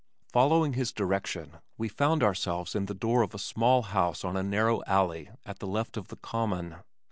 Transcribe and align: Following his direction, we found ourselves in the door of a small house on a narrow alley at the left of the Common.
Following 0.31 0.73
his 0.73 0.91
direction, 0.91 1.57
we 1.77 1.87
found 1.87 2.23
ourselves 2.23 2.73
in 2.73 2.87
the 2.87 2.95
door 2.95 3.21
of 3.21 3.35
a 3.35 3.37
small 3.37 3.83
house 3.83 4.23
on 4.25 4.35
a 4.35 4.41
narrow 4.41 4.81
alley 4.87 5.29
at 5.45 5.59
the 5.59 5.67
left 5.67 5.95
of 5.95 6.07
the 6.07 6.17
Common. 6.17 6.77